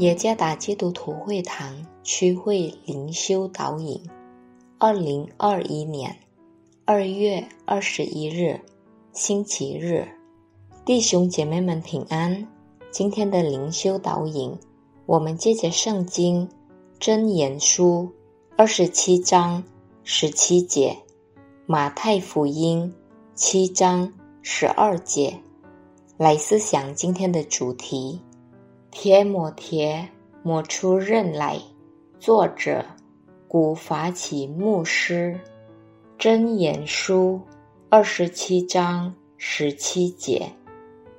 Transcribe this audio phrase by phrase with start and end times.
[0.00, 4.00] 耶加达基督徒会堂区会灵修导引，
[4.78, 6.16] 二零二一年
[6.86, 8.58] 二月二十一日，
[9.12, 10.08] 星期日，
[10.86, 12.48] 弟兄姐妹们平安。
[12.90, 14.56] 今天的灵修导引，
[15.04, 16.48] 我们借着圣经
[16.98, 18.08] 箴言书
[18.56, 19.62] 二十七章
[20.02, 20.96] 十七节，
[21.66, 22.90] 马太福音
[23.34, 24.10] 七章
[24.40, 25.38] 十二节，
[26.16, 28.18] 来思想今天的主题。
[28.90, 30.08] 铁磨铁，
[30.42, 31.60] 磨出刃来。
[32.18, 32.84] 作者：
[33.46, 35.38] 古法起牧师。
[36.18, 37.40] 真言书
[37.88, 40.50] 二十七章十七节：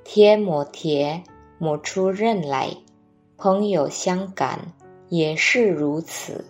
[0.04, 1.24] 铁磨铁，
[1.58, 2.76] 磨出刃来。
[3.38, 4.74] 朋友相感
[5.08, 6.44] 也是如此。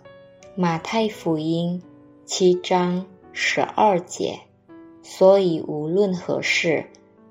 [0.56, 1.80] 马太福音
[2.26, 4.40] 七章十二节。
[5.04, 6.86] 所以无论何事，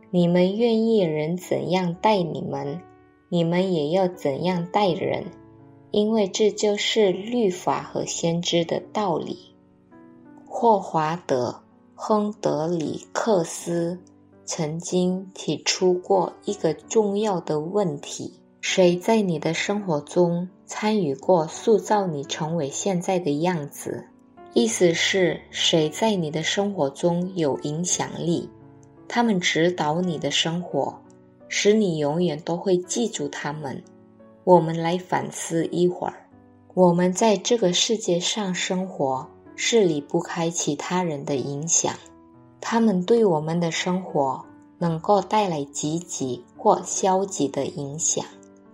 [0.10, 2.82] 你们愿意人怎样待你们。
[3.34, 5.24] 你们也要怎样待人，
[5.92, 9.56] 因为这就是律法和先知的道理。
[10.46, 11.50] 霍华德·
[11.96, 13.98] 亨德里克斯
[14.44, 24.04] 曾经提出过一个重要的问题：谁在你的生活中参与过塑造你成为现在的样子？
[24.54, 28.50] 意思是，谁在你的生活中有影响力？
[29.08, 31.00] 他们指导你的生活。
[31.54, 33.84] 使你永远都会记住他们。
[34.46, 36.14] 我们来反思一会儿：
[36.74, 41.94] 我们在这个世界上生活，是离不开其他人的影响。
[42.62, 44.42] 他们对我们的生活
[44.80, 48.24] 能够带来积极或消极的影响。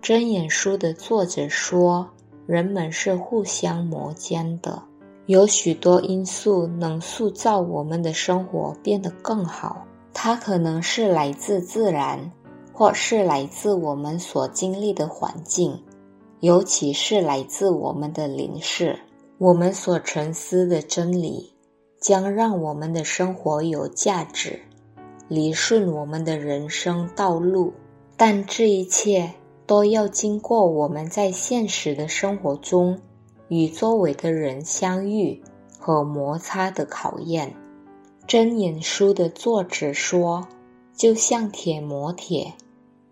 [0.00, 2.08] 箴言书的作者说
[2.46, 4.80] ：“人们是互相磨尖的，
[5.26, 9.84] 有许多因素能塑造我们的生活变得更好。
[10.14, 12.30] 它可能是来自自然。”
[12.78, 15.82] 或是来自我们所经历的环境，
[16.38, 18.96] 尤其是来自我们的灵视，
[19.38, 21.52] 我们所沉思的真理，
[22.00, 24.60] 将让我们的生活有价值，
[25.26, 27.72] 理顺我们的人生道路。
[28.16, 29.28] 但这一切
[29.66, 32.96] 都要经过我们在现实的生活中
[33.48, 35.42] 与周围的人相遇
[35.80, 37.52] 和摩擦的考验。
[38.24, 40.46] 真言书的作者说
[40.94, 42.54] ：“就像铁磨铁。”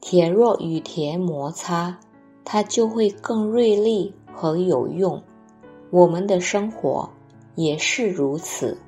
[0.08, 1.98] 铁若与铁摩擦，
[2.44, 5.20] 它就会更锐利和有用。
[5.90, 7.10] 我们的生活
[7.56, 8.78] 也是如此。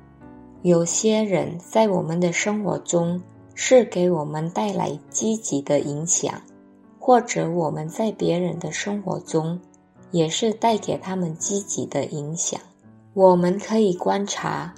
[0.61, 3.21] 有些人在我们的生活中
[3.53, 6.41] 是给我们带来积极的影响，
[6.97, 9.59] 或者我们在别人的生活中
[10.11, 12.57] 也是带给他们积极的影响。
[13.13, 14.73] 我们可以观察，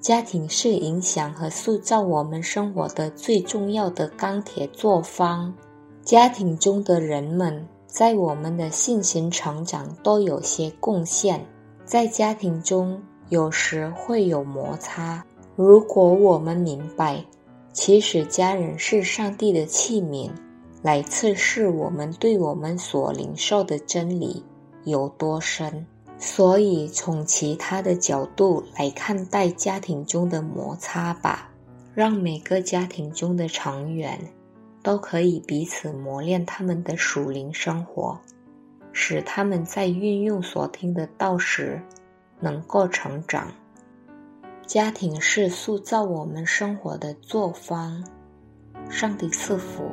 [0.00, 5.54] 家庭是影响和塑造我们生活的最重要的钢铁作坊。
[6.04, 11.46] 家庭中的人们在我们的性情成长都有些贡献。
[11.86, 15.24] 在家庭中，有时会有摩擦。
[15.56, 17.24] 如果我们明白，
[17.72, 20.30] 其实家人是上帝的器皿，
[20.82, 24.44] 来测试我们对我们所领受的真理
[24.84, 25.86] 有多深，
[26.18, 31.50] 所以从其他的角度来看待家庭中的摩擦吧，
[31.94, 34.18] 让每个家庭中的成员。
[34.84, 38.20] 都可以彼此磨练他们的属灵生活，
[38.92, 41.80] 使他们在运用所听的道时
[42.38, 43.50] 能够成长。
[44.66, 48.04] 家庭是塑造我们生活的作坊。
[48.90, 49.90] 上帝赐福。